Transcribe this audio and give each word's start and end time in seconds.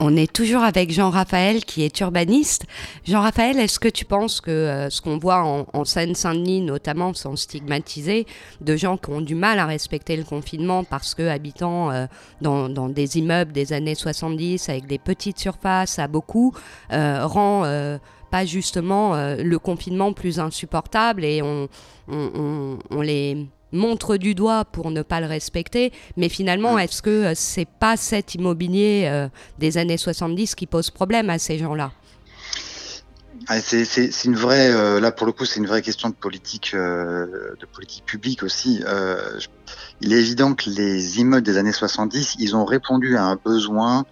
On 0.00 0.16
est 0.16 0.32
toujours 0.32 0.62
avec 0.62 0.90
Jean-Raphaël 0.90 1.66
qui 1.66 1.82
est 1.82 2.00
urbaniste. 2.00 2.64
Jean-Raphaël, 3.06 3.58
est-ce 3.58 3.78
que 3.78 3.90
tu 3.90 4.06
penses 4.06 4.40
que 4.40 4.50
euh, 4.50 4.88
ce 4.88 5.02
qu'on 5.02 5.18
voit 5.18 5.42
en, 5.44 5.84
Seine-Saint-Denis, 5.84 6.62
notamment 6.62 7.12
sans 7.12 7.36
stigmatiser, 7.36 8.26
de 8.62 8.74
gens 8.74 8.96
qui 8.96 9.10
ont 9.10 9.20
du 9.20 9.34
mal 9.34 9.58
à 9.58 9.66
respecter 9.66 10.16
le 10.16 10.24
confinement 10.24 10.82
parce 10.82 11.14
que 11.14 11.28
habitant 11.28 11.90
euh, 11.90 12.06
dans, 12.40 12.88
des 12.88 13.18
immeubles 13.18 13.52
des 13.52 13.74
années 13.74 13.96
70 13.96 14.70
avec 14.70 14.86
des 14.86 14.98
petites 14.98 15.38
surfaces 15.38 15.98
à 15.98 16.08
beaucoup, 16.08 16.54
euh, 16.90 17.26
rend 17.26 17.64
pas 18.30 18.46
justement 18.46 19.14
le 19.14 19.58
confinement 19.58 20.14
plus 20.14 20.40
insupportable 20.40 21.22
et 21.22 21.42
on 21.42 21.68
les 23.02 23.46
montre 23.72 24.16
du 24.16 24.34
doigt 24.34 24.64
pour 24.64 24.90
ne 24.90 25.02
pas 25.02 25.20
le 25.20 25.26
respecter, 25.26 25.92
mais 26.16 26.28
finalement, 26.28 26.76
mm. 26.76 26.80
est-ce 26.80 27.02
que 27.02 27.10
euh, 27.10 27.32
c'est 27.34 27.68
pas 27.68 27.96
cet 27.96 28.34
immobilier 28.34 29.04
euh, 29.06 29.28
des 29.58 29.78
années 29.78 29.96
70 29.96 30.54
qui 30.54 30.66
pose 30.66 30.90
problème 30.90 31.30
à 31.30 31.38
ces 31.38 31.58
gens-là? 31.58 31.92
Ah, 33.48 33.60
c'est 33.60 34.24
une 34.24 34.36
vraie, 34.36 34.70
euh, 34.70 35.00
là 35.00 35.10
pour 35.10 35.26
le 35.26 35.32
coup, 35.32 35.44
c'est 35.44 35.58
une 35.58 35.66
vraie 35.66 35.82
question 35.82 36.08
de 36.08 36.14
politique, 36.14 36.74
de 36.74 37.66
politique 37.72 38.04
publique 38.04 38.44
aussi. 38.44 38.84
il 40.00 40.12
est 40.12 40.18
évident 40.18 40.54
que 40.54 40.70
les 40.70 41.18
immeubles 41.18 41.42
des 41.42 41.56
années 41.56 41.72
70, 41.72 42.36
ils 42.38 42.54
ont 42.54 42.64
répondu 42.64 43.16
à 43.16 43.24
un 43.24 43.36
besoin 43.36 44.04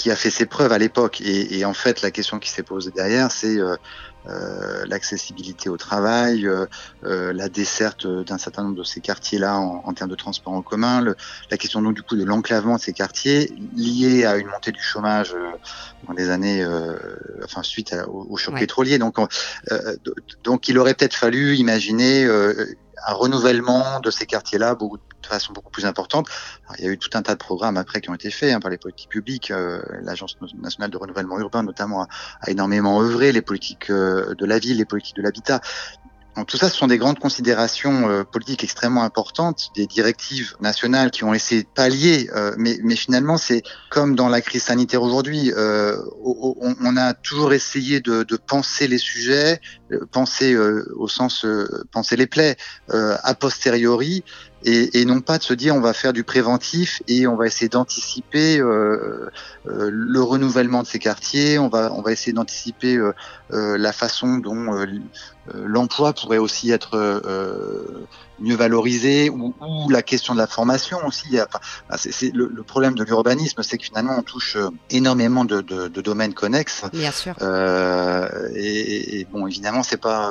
qui 0.00 0.10
a 0.10 0.16
fait 0.16 0.30
ses 0.30 0.46
preuves 0.46 0.72
à 0.72 0.78
l'époque. 0.78 1.20
Et, 1.20 1.58
et, 1.58 1.66
en 1.66 1.74
fait, 1.74 2.00
la 2.00 2.10
question 2.10 2.38
qui 2.38 2.48
s'est 2.48 2.62
posée 2.62 2.90
derrière, 2.90 3.30
c'est 3.30 3.58
euh, 4.26 4.84
l'accessibilité 4.86 5.70
au 5.70 5.78
travail, 5.78 6.46
euh, 6.46 6.66
euh, 7.04 7.32
la 7.32 7.48
desserte 7.48 8.06
d'un 8.06 8.36
certain 8.36 8.64
nombre 8.64 8.76
de 8.76 8.82
ces 8.82 9.00
quartiers-là 9.00 9.56
en, 9.58 9.82
en, 9.82 9.94
termes 9.94 10.10
de 10.10 10.14
transport 10.14 10.52
en 10.52 10.60
commun, 10.60 11.00
le, 11.00 11.16
la 11.50 11.56
question 11.56 11.80
donc 11.80 11.94
du 11.94 12.02
coup 12.02 12.16
de 12.16 12.24
l'enclavement 12.24 12.76
de 12.76 12.80
ces 12.82 12.92
quartiers 12.92 13.50
lié 13.74 14.26
à 14.26 14.36
une 14.36 14.48
montée 14.48 14.72
du 14.72 14.82
chômage 14.82 15.34
dans 16.06 16.12
les 16.12 16.28
années, 16.28 16.66
enfin 17.44 17.62
suite 17.62 17.96
au, 18.08 18.26
au, 18.28 18.36
choc 18.36 18.58
pétrolier. 18.58 18.98
Donc, 18.98 19.16
donc 20.44 20.68
il 20.68 20.78
aurait 20.78 20.94
peut-être 20.94 21.16
fallu 21.16 21.56
imaginer 21.56 22.26
un 23.06 23.12
renouvellement 23.12 24.00
de 24.00 24.10
ces 24.10 24.26
quartiers-là 24.26 24.74
de 24.74 25.26
façon 25.26 25.52
beaucoup 25.52 25.70
plus 25.70 25.86
importante. 25.86 26.28
il 26.78 26.84
y 26.84 26.88
a 26.88 26.90
eu 26.90 26.98
tout 26.98 27.10
un 27.14 27.22
tas 27.22 27.34
de 27.34 27.38
programmes 27.38 27.76
après 27.76 28.00
qui 28.00 28.10
ont 28.10 28.14
été 28.14 28.30
faits 28.30 28.54
hein, 28.54 28.60
par 28.60 28.70
les 28.70 28.78
politiques 28.78 29.10
publiques. 29.10 29.50
Euh, 29.50 29.82
L'Agence 30.02 30.36
nationale 30.58 30.90
de 30.90 30.96
renouvellement 30.96 31.38
urbain, 31.38 31.62
notamment, 31.62 32.06
a, 32.40 32.50
énormément 32.50 33.00
œuvré. 33.00 33.32
Les 33.32 33.42
politiques 33.42 33.90
euh, 33.90 34.34
de 34.34 34.46
la 34.46 34.58
ville, 34.58 34.78
les 34.78 34.84
politiques 34.84 35.16
de 35.16 35.22
l'habitat. 35.22 35.60
Donc, 36.36 36.46
tout 36.46 36.56
ça, 36.56 36.68
ce 36.68 36.76
sont 36.76 36.86
des 36.86 36.96
grandes 36.96 37.18
considérations 37.18 38.08
euh, 38.08 38.22
politiques 38.22 38.62
extrêmement 38.62 39.02
importantes, 39.02 39.70
des 39.74 39.86
directives 39.86 40.54
nationales 40.60 41.10
qui 41.10 41.24
ont 41.24 41.34
essayé 41.34 41.64
de 41.64 41.68
pallier, 41.68 42.30
mais, 42.56 42.96
finalement, 42.96 43.36
c'est 43.36 43.62
comme 43.90 44.14
dans 44.14 44.28
la 44.28 44.40
crise 44.40 44.62
sanitaire 44.62 45.02
aujourd'hui, 45.02 45.52
on, 45.56 46.96
a 46.96 47.14
toujours 47.14 47.52
essayé 47.52 48.00
de 48.00 48.36
penser 48.36 48.86
les 48.86 48.98
sujets, 48.98 49.60
penser 50.10 50.56
au 50.56 51.08
sens 51.08 51.46
penser 51.92 52.16
les 52.16 52.26
plaies 52.26 52.56
a 52.92 53.34
posteriori, 53.34 54.24
et, 54.64 55.00
et, 55.00 55.04
non 55.04 55.20
pas 55.20 55.38
de 55.38 55.42
se 55.42 55.54
dire 55.54 55.74
on 55.74 55.80
va 55.80 55.92
faire 55.94 56.12
du 56.12 56.22
préventif 56.22 57.02
et 57.08 57.26
on 57.26 57.36
va 57.36 57.46
essayer 57.46 57.68
d'anticiper 57.68 58.58
euh, 58.58 59.30
euh, 59.66 59.90
le 59.90 60.22
renouvellement 60.22 60.82
de 60.82 60.86
ces 60.86 60.98
quartiers, 60.98 61.58
on 61.58 61.68
va 61.68 61.92
on 61.94 62.02
va 62.02 62.12
essayer 62.12 62.32
d'anticiper 62.32 62.96
euh, 62.96 63.12
la 63.50 63.92
façon 63.92 64.36
dont 64.36 64.86
l'emploi 65.54 66.12
pourrait 66.12 66.38
aussi 66.38 66.70
être 66.70 66.96
mieux 68.38 68.54
valorisé 68.54 69.30
ou, 69.30 69.54
ou, 69.60 69.90
la 69.90 70.02
question 70.02 70.34
de 70.34 70.38
la 70.38 70.46
formation 70.46 70.98
aussi. 71.06 71.38
Enfin, 71.40 71.58
c'est 71.96 72.32
le, 72.32 72.46
le, 72.54 72.62
problème 72.62 72.94
de 72.94 73.02
l'urbanisme, 73.02 73.62
c'est 73.62 73.76
que 73.76 73.84
finalement 73.84 74.16
on 74.18 74.22
touche 74.22 74.56
énormément 74.90 75.44
de, 75.44 75.60
de, 75.60 75.88
de 75.88 76.00
domaines 76.00 76.34
connexes. 76.34 76.84
Bien 76.92 77.10
sûr. 77.10 77.34
Et, 78.54 79.20
et, 79.20 79.24
bon, 79.24 79.46
évidemment, 79.46 79.79
c'est 79.82 80.00
pas 80.00 80.30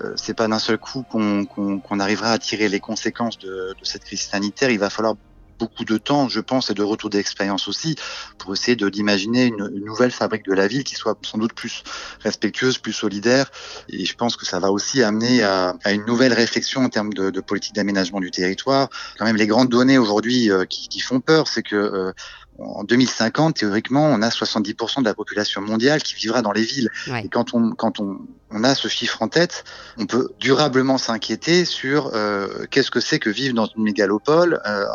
euh, 0.00 0.12
c'est 0.16 0.34
pas 0.34 0.48
d'un 0.48 0.58
seul 0.58 0.78
coup 0.78 1.02
qu'on 1.02 2.00
arrivera 2.00 2.32
à 2.32 2.38
tirer 2.38 2.68
les 2.68 2.80
conséquences 2.80 3.38
de, 3.38 3.74
cette 3.82 4.04
crise 4.04 4.22
sanitaire. 4.22 4.70
Il 4.70 4.78
va 4.78 4.90
falloir 4.90 5.14
beaucoup 5.58 5.84
de 5.84 5.98
temps, 5.98 6.28
je 6.28 6.38
pense, 6.38 6.70
et 6.70 6.74
de 6.74 6.84
retour 6.84 7.10
d'expérience 7.10 7.66
aussi, 7.66 7.96
pour 8.38 8.52
essayer 8.52 8.76
d'imaginer 8.76 9.46
une, 9.46 9.68
nouvelle 9.84 10.12
fabrique 10.12 10.44
de 10.44 10.52
la 10.52 10.68
ville 10.68 10.84
qui 10.84 10.94
soit 10.94 11.18
sans 11.22 11.38
doute 11.38 11.52
plus 11.52 11.82
respectueuse, 12.20 12.78
plus 12.78 12.92
solidaire. 12.92 13.50
Et 13.88 14.04
je 14.04 14.14
pense 14.14 14.36
que 14.36 14.46
ça 14.46 14.60
va 14.60 14.70
aussi 14.70 15.02
amener 15.02 15.42
à, 15.42 15.74
une 15.86 16.04
nouvelle 16.04 16.32
réflexion 16.32 16.84
en 16.84 16.88
termes 16.88 17.12
de, 17.12 17.40
politique 17.40 17.74
d'aménagement 17.74 18.20
du 18.20 18.30
territoire. 18.30 18.88
Quand 19.18 19.24
même, 19.24 19.36
les 19.36 19.48
grandes 19.48 19.68
données 19.68 19.98
aujourd'hui 19.98 20.50
euh, 20.50 20.64
qui, 20.64 21.00
font 21.00 21.18
peur, 21.20 21.48
c'est 21.48 21.62
que 21.62 21.74
euh, 21.74 22.12
en 22.58 22.82
2050, 22.82 23.56
théoriquement, 23.56 24.06
on 24.06 24.20
a 24.20 24.30
70% 24.30 25.00
de 25.00 25.04
la 25.04 25.14
population 25.14 25.60
mondiale 25.60 26.02
qui 26.02 26.14
vivra 26.14 26.42
dans 26.42 26.50
les 26.50 26.62
villes. 26.62 26.90
Et 27.22 27.28
quand 27.28 27.54
on 27.54 27.70
quand 27.70 28.00
on, 28.00 28.18
on, 28.50 28.64
a 28.64 28.74
ce 28.74 28.88
chiffre 28.88 29.22
en 29.22 29.28
tête, 29.28 29.64
on 29.96 30.06
peut 30.06 30.30
durablement 30.40 30.98
s'inquiéter 30.98 31.64
sur 31.64 32.10
euh, 32.14 32.66
qu'est-ce 32.70 32.90
que 32.90 32.98
c'est 32.98 33.20
que 33.20 33.30
vivre 33.30 33.54
dans 33.54 33.66
une 33.76 33.84
mégalopole 33.84 34.60
euh, 34.66 34.86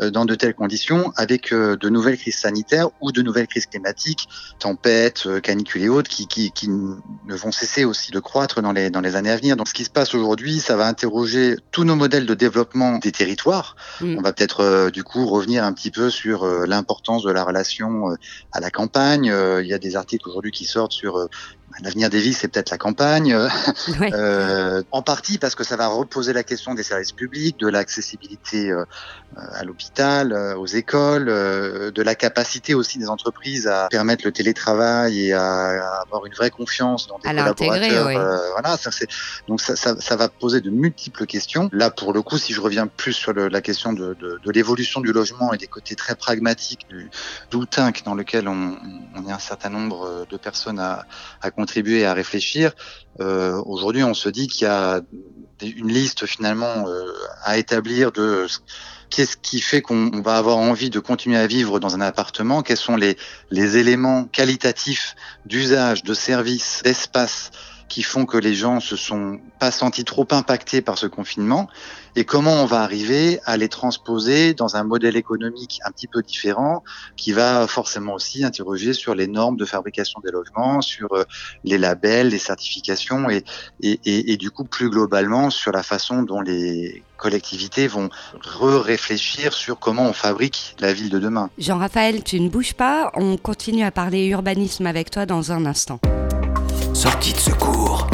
euh 0.00 0.10
dans 0.10 0.26
de 0.26 0.34
telles 0.34 0.54
conditions, 0.54 1.12
avec 1.16 1.52
euh, 1.52 1.76
de 1.76 1.88
nouvelles 1.88 2.18
crises 2.18 2.38
sanitaires 2.38 2.88
ou 3.00 3.12
de 3.12 3.22
nouvelles 3.22 3.46
crises 3.46 3.66
climatiques, 3.66 4.28
tempêtes, 4.58 5.26
canicules 5.40 5.82
et 5.82 5.88
autres, 5.88 6.10
qui, 6.10 6.26
qui, 6.26 6.50
qui, 6.50 6.68
ne 6.68 7.34
vont 7.34 7.52
cesser 7.52 7.84
aussi 7.84 8.12
de 8.12 8.20
croître 8.20 8.60
dans 8.60 8.72
les 8.72 8.90
dans 8.90 9.00
les 9.00 9.16
années 9.16 9.30
à 9.30 9.36
venir. 9.36 9.56
Donc, 9.56 9.68
ce 9.68 9.74
qui 9.74 9.84
se 9.84 9.90
passe 9.90 10.14
aujourd'hui, 10.14 10.60
ça 10.60 10.76
va 10.76 10.86
interroger 10.86 11.56
tous 11.70 11.84
nos 11.84 11.96
modèles 11.96 12.26
de 12.26 12.34
développement 12.34 12.98
des 12.98 13.12
territoires. 13.12 13.76
Mm. 14.02 14.18
On 14.18 14.20
va 14.20 14.32
peut-être 14.34 14.90
du 14.90 15.02
coup 15.02 15.26
revenir 15.26 15.64
un 15.64 15.72
petit 15.72 15.90
peu 15.90 16.10
sur 16.10 16.46
l'importance 16.66 17.05
de 17.06 17.30
la 17.30 17.44
relation 17.44 18.10
euh, 18.10 18.16
à 18.52 18.60
la 18.60 18.70
campagne. 18.70 19.30
Euh, 19.30 19.62
il 19.62 19.68
y 19.68 19.74
a 19.74 19.78
des 19.78 19.96
articles 19.96 20.28
aujourd'hui 20.28 20.50
qui 20.50 20.64
sortent 20.64 20.92
sur 20.92 21.16
euh, 21.16 21.28
L'avenir 21.82 22.08
des 22.08 22.20
villes, 22.20 22.34
c'est 22.34 22.48
peut-être 22.48 22.70
la 22.70 22.78
campagne, 22.78 23.34
euh, 24.00 24.82
en 24.92 25.02
partie 25.02 25.36
parce 25.36 25.54
que 25.54 25.62
ça 25.62 25.76
va 25.76 25.88
reposer 25.88 26.32
la 26.32 26.42
question 26.42 26.72
des 26.72 26.82
services 26.82 27.12
publics, 27.12 27.58
de 27.58 27.68
l'accessibilité 27.68 28.70
euh, 28.70 28.84
à 29.36 29.62
l'hôpital, 29.62 30.32
euh, 30.32 30.56
aux 30.56 30.66
écoles, 30.66 31.26
de 31.26 32.02
la 32.02 32.14
capacité 32.14 32.72
aussi 32.72 32.98
des 32.98 33.10
entreprises 33.10 33.66
à 33.66 33.88
permettre 33.90 34.24
le 34.24 34.32
télétravail 34.32 35.26
et 35.26 35.32
à, 35.34 36.00
avoir 36.00 36.24
une 36.24 36.32
vraie 36.32 36.50
confiance 36.50 37.08
dans 37.08 37.18
des 37.18 37.28
collaborateurs. 37.28 38.52
voilà, 38.52 38.76
ça, 38.78 38.90
donc 39.46 39.60
ça, 39.60 39.76
ça, 39.76 40.00
ça, 40.00 40.16
va 40.16 40.28
poser 40.28 40.62
de 40.62 40.70
multiples 40.70 41.26
questions. 41.26 41.68
Là, 41.72 41.90
pour 41.90 42.14
le 42.14 42.22
coup, 42.22 42.38
si 42.38 42.54
je 42.54 42.60
reviens 42.62 42.86
plus 42.86 43.12
sur 43.12 43.34
le, 43.34 43.48
la 43.48 43.60
question 43.60 43.92
de, 43.92 44.14
de, 44.14 44.40
de 44.42 44.50
l'évolution 44.50 45.02
du 45.02 45.12
logement 45.12 45.52
et 45.52 45.58
des 45.58 45.66
côtés 45.66 45.94
très 45.94 46.14
pragmatiques 46.14 46.86
du 46.96 47.10
dans 48.04 48.14
lequel 48.14 48.48
on, 48.48 48.76
on 49.14 49.28
est 49.28 49.32
un 49.32 49.38
certain 49.38 49.70
nombre 49.70 50.26
de 50.28 50.36
personnes 50.36 50.78
à, 50.78 51.06
à 51.40 51.50
contribuer 51.50 52.04
à 52.04 52.14
réfléchir. 52.14 52.72
Euh, 53.20 53.60
Aujourd'hui, 53.64 54.04
on 54.04 54.14
se 54.14 54.28
dit 54.28 54.46
qu'il 54.48 54.66
y 54.66 54.70
a 54.70 55.00
une 55.62 55.88
liste 55.88 56.26
finalement 56.26 56.86
euh, 56.86 57.12
à 57.44 57.56
établir 57.56 58.12
de 58.12 58.46
qu'est-ce 59.10 59.36
qui 59.36 59.60
fait 59.60 59.82
qu'on 59.82 60.20
va 60.22 60.36
avoir 60.36 60.58
envie 60.58 60.90
de 60.90 61.00
continuer 61.00 61.38
à 61.38 61.46
vivre 61.46 61.80
dans 61.80 61.94
un 61.94 62.00
appartement, 62.00 62.62
quels 62.62 62.76
sont 62.76 62.96
les, 62.96 63.16
les 63.50 63.76
éléments 63.76 64.24
qualitatifs 64.24 65.14
d'usage, 65.46 66.02
de 66.02 66.14
service, 66.14 66.82
d'espace 66.84 67.50
qui 67.88 68.02
font 68.02 68.26
que 68.26 68.36
les 68.36 68.54
gens 68.54 68.80
se 68.80 68.96
sont 68.96 69.40
pas 69.58 69.70
sentis 69.70 70.04
trop 70.04 70.26
impactés 70.30 70.82
par 70.82 70.98
ce 70.98 71.06
confinement 71.06 71.68
et 72.16 72.24
comment 72.24 72.62
on 72.62 72.64
va 72.64 72.80
arriver 72.80 73.38
à 73.44 73.58
les 73.58 73.68
transposer 73.68 74.54
dans 74.54 74.74
un 74.74 74.84
modèle 74.84 75.16
économique 75.16 75.80
un 75.84 75.90
petit 75.90 76.06
peu 76.06 76.22
différent 76.22 76.82
qui 77.16 77.32
va 77.32 77.66
forcément 77.66 78.14
aussi 78.14 78.42
interroger 78.42 78.94
sur 78.94 79.14
les 79.14 79.26
normes 79.26 79.56
de 79.56 79.66
fabrication 79.66 80.20
des 80.24 80.32
logements, 80.32 80.80
sur 80.80 81.12
euh, 81.12 81.24
les 81.62 81.76
labels, 81.76 82.28
les 82.28 82.38
certifications 82.38 83.28
et, 83.28 83.44
et, 83.82 84.36
du 84.38 84.50
coup 84.50 84.64
plus 84.64 84.88
globalement 84.88 85.50
sur 85.50 85.72
la 85.72 85.82
façon 85.82 86.22
dont 86.22 86.40
les 86.40 87.02
collectivités 87.18 87.86
vont 87.86 88.08
re-réfléchir 88.42 89.52
sur 89.52 89.78
comment 89.78 90.04
on 90.04 90.12
fabrique 90.12 90.74
la 90.80 90.92
ville 90.92 91.10
de 91.10 91.18
demain. 91.18 91.50
Jean-Raphaël, 91.58 92.24
tu 92.24 92.40
ne 92.40 92.48
bouges 92.48 92.74
pas, 92.74 93.10
on 93.14 93.36
continue 93.36 93.84
à 93.84 93.90
parler 93.90 94.26
urbanisme 94.26 94.86
avec 94.86 95.10
toi 95.10 95.26
dans 95.26 95.52
un 95.52 95.66
instant. 95.66 96.00
Sortie 96.96 97.34
de 97.34 97.38
secours. 97.38 98.06